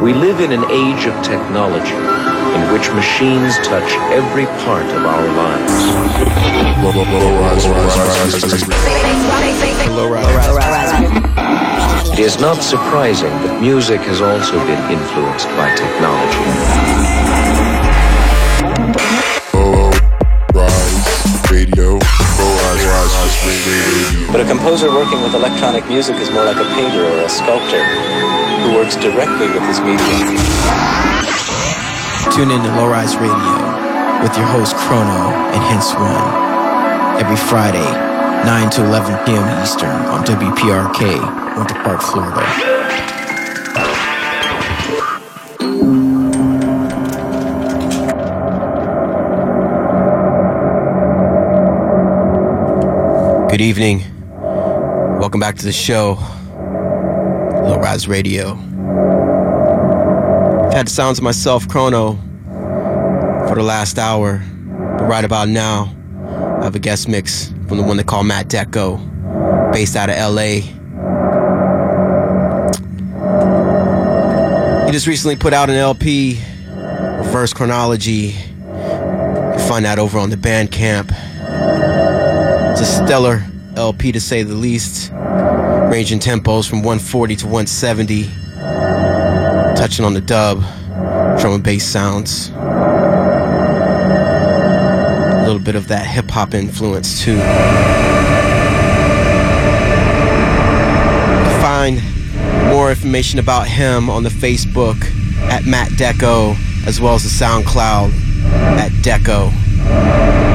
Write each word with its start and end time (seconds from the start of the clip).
We 0.00 0.14
live 0.14 0.40
in 0.40 0.52
an 0.52 0.64
age 0.70 1.04
of 1.04 1.22
technology 1.22 1.92
in 1.92 2.72
which 2.72 2.90
machines 2.92 3.58
touch 3.58 3.92
every 4.08 4.46
part 4.64 4.86
of 4.86 5.04
our 5.04 5.26
lives. 5.36 5.72
It 12.10 12.18
is 12.18 12.40
not 12.40 12.62
surprising 12.62 13.28
that 13.28 13.60
music 13.60 14.00
has 14.00 14.22
also 14.22 14.64
been 14.64 14.90
influenced 14.90 15.48
by 15.48 15.74
technology. 15.74 16.91
But 24.30 24.40
a 24.40 24.46
composer 24.46 24.88
working 24.88 25.20
with 25.20 25.34
electronic 25.34 25.86
music 25.88 26.16
is 26.16 26.30
more 26.30 26.44
like 26.44 26.56
a 26.56 26.68
painter 26.78 27.02
or 27.02 27.26
a 27.26 27.28
sculptor 27.28 27.82
who 28.62 28.74
works 28.74 28.94
directly 28.94 29.50
with 29.50 29.62
his 29.66 29.80
medium. 29.80 30.38
Tune 32.30 32.50
in 32.54 32.62
to 32.62 32.70
Low 32.78 32.86
Rise 32.86 33.16
Radio 33.16 33.58
with 34.22 34.36
your 34.38 34.46
host 34.46 34.76
Chrono 34.76 35.34
and 35.50 35.62
Hence 35.66 35.92
One 35.94 37.18
every 37.18 37.36
Friday, 37.36 37.84
9 38.46 38.70
to 38.70 38.84
11 38.86 39.26
p.m. 39.26 39.62
Eastern 39.62 39.90
on 40.06 40.24
WPRK, 40.24 41.58
Winter 41.58 41.74
Park, 41.82 42.00
Florida. 42.00 42.71
Good 53.52 53.60
evening. 53.60 54.02
Welcome 54.40 55.38
back 55.38 55.56
to 55.56 55.64
the 55.66 55.72
show, 55.72 56.14
Low 56.14 57.76
Rise 57.78 58.08
Radio. 58.08 58.52
I've 60.68 60.72
had 60.72 60.86
the 60.86 60.90
sounds 60.90 61.18
of 61.18 61.24
myself, 61.24 61.68
Chrono, 61.68 62.14
for 63.46 63.54
the 63.54 63.62
last 63.62 63.98
hour. 63.98 64.42
But 64.96 65.04
right 65.04 65.22
about 65.22 65.50
now, 65.50 65.94
I 66.62 66.64
have 66.64 66.74
a 66.74 66.78
guest 66.78 67.10
mix 67.10 67.52
from 67.68 67.76
the 67.76 67.82
one 67.82 67.98
they 67.98 68.04
call 68.04 68.24
Matt 68.24 68.48
Deco, 68.48 68.96
based 69.70 69.96
out 69.96 70.08
of 70.08 70.16
LA. 70.16 70.62
He 74.86 74.92
just 74.92 75.06
recently 75.06 75.36
put 75.36 75.52
out 75.52 75.68
an 75.68 75.76
LP, 75.76 76.40
Reverse 77.18 77.52
Chronology. 77.52 78.34
You 78.34 79.58
find 79.68 79.84
that 79.84 79.98
over 79.98 80.18
on 80.18 80.30
the 80.30 80.38
Bandcamp. 80.38 81.12
A 82.82 82.84
stellar 82.84 83.44
LP 83.76 84.10
to 84.10 84.18
say 84.20 84.42
the 84.42 84.56
least, 84.56 85.12
ranging 85.12 86.18
tempos 86.18 86.68
from 86.68 86.78
140 86.78 87.36
to 87.36 87.46
170 87.46 88.24
touching 89.76 90.04
on 90.04 90.14
the 90.14 90.20
dub, 90.20 90.58
drum 91.38 91.54
and 91.54 91.62
bass 91.62 91.84
sounds. 91.86 92.48
A 92.48 92.54
little 95.46 95.60
bit 95.60 95.76
of 95.76 95.86
that 95.86 96.08
hip 96.08 96.28
hop 96.28 96.54
influence 96.54 97.22
too. 97.22 97.36
Find 101.62 102.02
more 102.68 102.90
information 102.90 103.38
about 103.38 103.68
him 103.68 104.10
on 104.10 104.24
the 104.24 104.28
Facebook 104.28 105.00
at 105.52 105.64
Matt 105.66 105.90
Deco, 105.90 106.56
as 106.84 107.00
well 107.00 107.14
as 107.14 107.22
the 107.22 107.44
SoundCloud 107.44 108.10
at 108.76 108.90
Deco. 109.04 110.51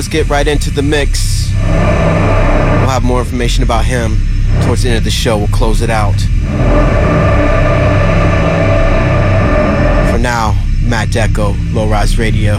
Let's 0.00 0.08
get 0.08 0.30
right 0.30 0.48
into 0.48 0.70
the 0.70 0.80
mix. 0.80 1.50
We'll 1.52 2.88
have 2.88 3.04
more 3.04 3.20
information 3.20 3.62
about 3.62 3.84
him 3.84 4.16
towards 4.62 4.82
the 4.82 4.88
end 4.88 4.96
of 4.96 5.04
the 5.04 5.10
show. 5.10 5.36
We'll 5.36 5.48
close 5.48 5.82
it 5.82 5.90
out. 5.90 6.18
For 10.10 10.18
now, 10.18 10.58
Matt 10.82 11.08
Deco, 11.08 11.54
Low 11.74 11.86
Rise 11.86 12.18
Radio. 12.18 12.54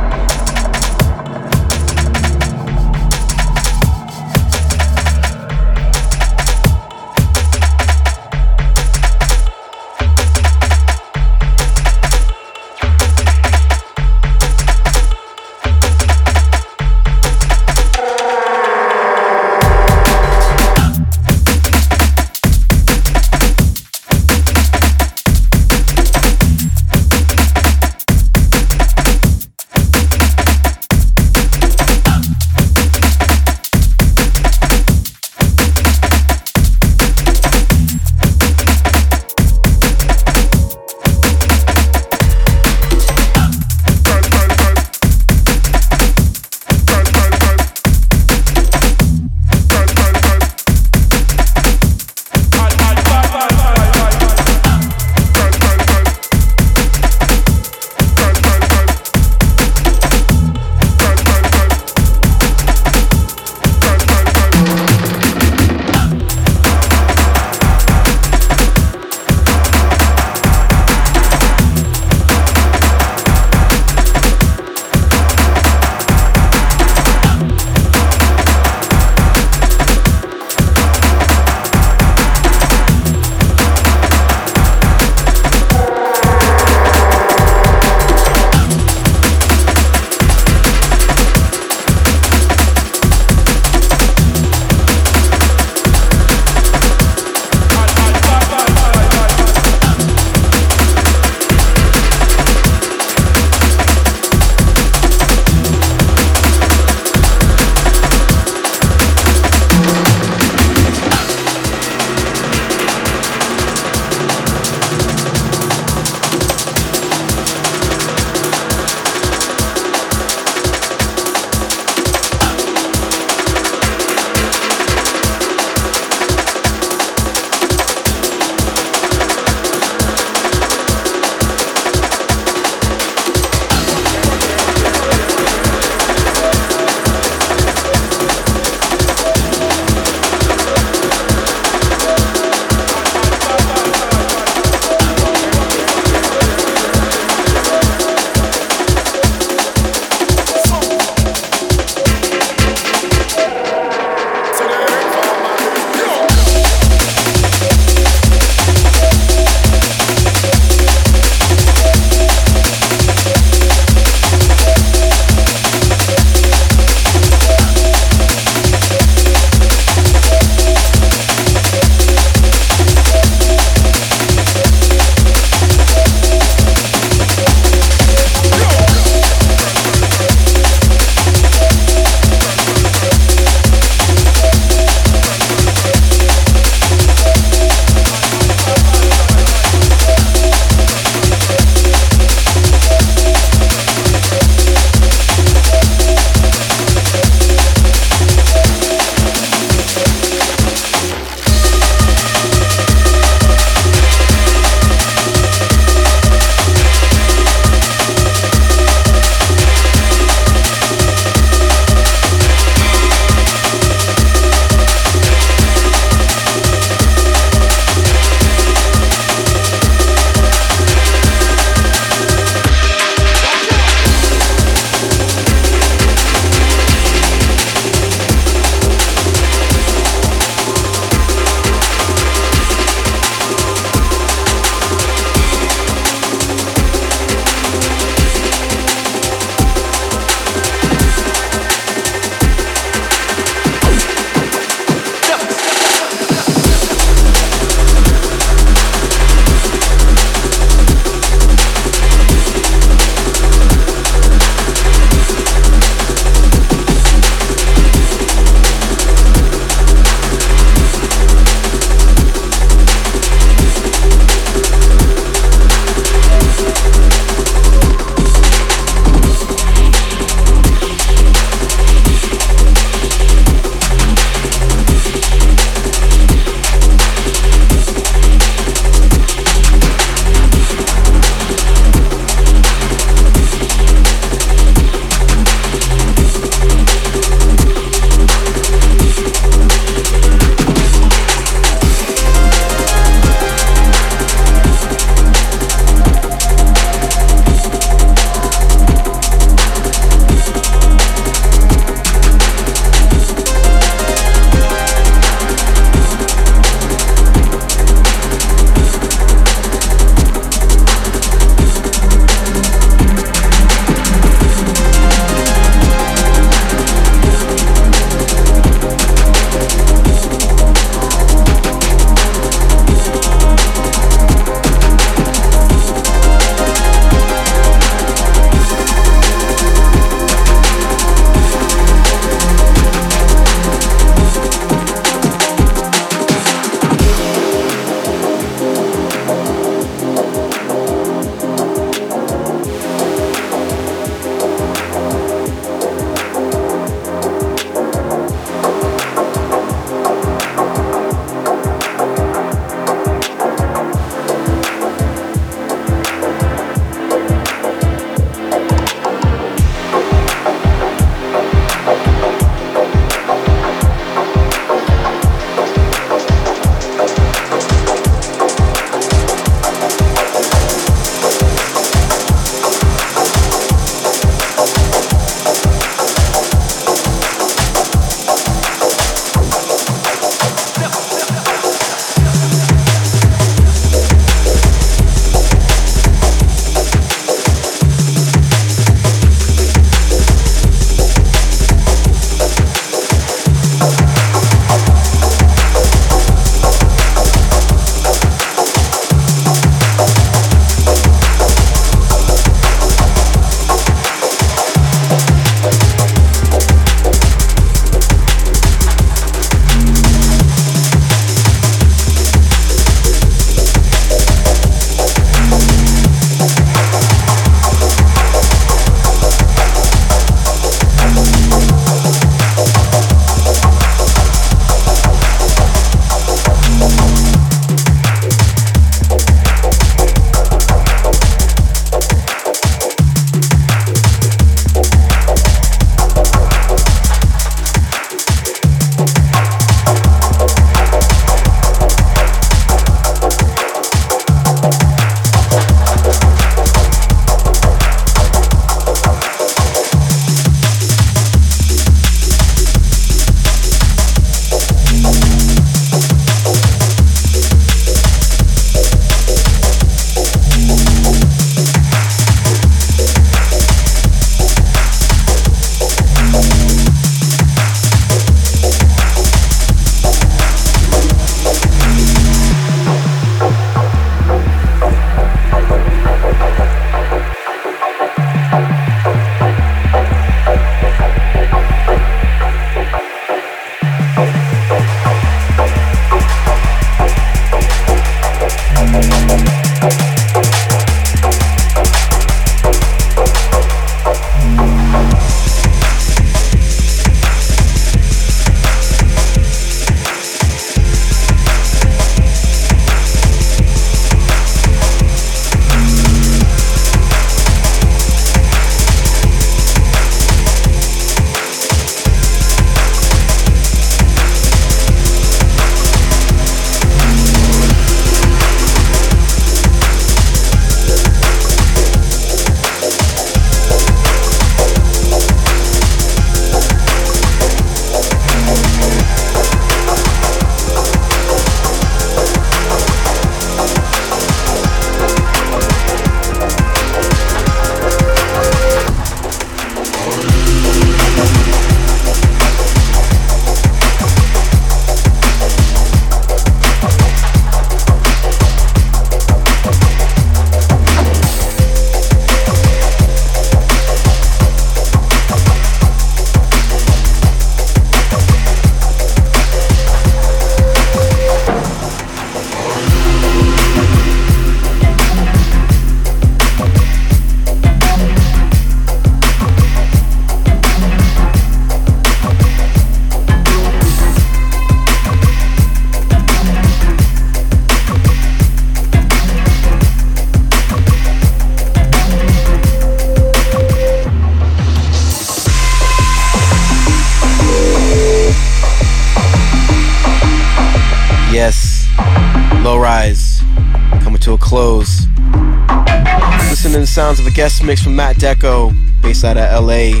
Guest 597.34 597.64
mix 597.64 597.82
from 597.82 597.96
Matt 597.96 598.16
Deco, 598.16 598.74
based 599.00 599.24
out 599.24 599.36
of 599.36 599.64
LA. 599.64 600.00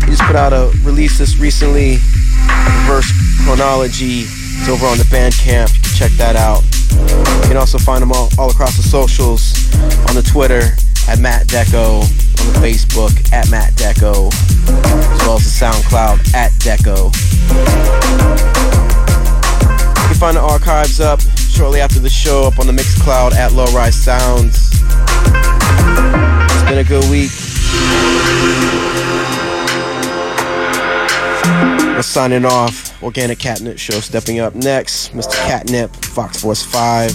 He 0.00 0.10
just 0.10 0.22
put 0.22 0.36
out 0.36 0.52
a 0.52 0.72
release 0.82 1.18
this 1.18 1.38
recently, 1.38 1.98
Reverse 2.82 3.12
Chronology. 3.44 4.24
It's 4.26 4.68
over 4.68 4.86
on 4.86 4.96
the 4.98 5.04
Bandcamp. 5.04 5.74
You 5.74 5.80
can 5.82 5.94
check 5.94 6.10
that 6.12 6.36
out. 6.36 6.62
You 7.42 7.48
can 7.48 7.56
also 7.56 7.76
find 7.76 8.02
him 8.02 8.12
all, 8.12 8.28
all 8.38 8.50
across 8.50 8.76
the 8.76 8.82
socials 8.82 9.52
on 10.08 10.14
the 10.14 10.22
Twitter 10.22 10.72
at 11.08 11.18
Matt 11.18 11.46
Deco, 11.48 12.00
on 12.00 12.52
the 12.52 12.58
Facebook 12.60 13.32
at 13.32 13.50
Matt 13.50 13.74
Deco, 13.74 14.32
as 14.32 15.26
well 15.26 15.36
as 15.36 15.44
the 15.44 15.64
SoundCloud 15.64 16.34
at 16.34 16.52
Deco. 16.52 17.12
Find 20.24 20.38
the 20.38 20.40
archives 20.40 21.00
up 21.00 21.20
shortly 21.20 21.80
after 21.82 21.98
the 21.98 22.08
show 22.08 22.44
up 22.44 22.58
on 22.58 22.66
the 22.66 22.72
Mixcloud 22.72 23.34
at 23.34 23.52
Low 23.52 23.66
Rise 23.74 23.94
Sounds. 23.94 24.70
It's 26.50 26.62
been 26.62 26.78
a 26.78 26.82
good 26.82 27.04
week. 27.10 27.30
We're 31.94 32.00
signing 32.00 32.46
off. 32.46 33.02
Organic 33.02 33.38
Catnip 33.38 33.78
Show 33.78 34.00
stepping 34.00 34.38
up 34.38 34.54
next. 34.54 35.12
Mr. 35.12 35.34
Catnip, 35.44 35.94
Fox 35.94 36.40
Force 36.40 36.62
5. 36.62 37.10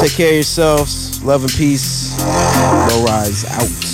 Take 0.00 0.12
care 0.12 0.28
of 0.28 0.34
yourselves. 0.36 1.24
Love 1.24 1.42
and 1.42 1.52
peace. 1.54 2.16
Low 2.20 3.04
Rise 3.04 3.44
out. 3.50 3.84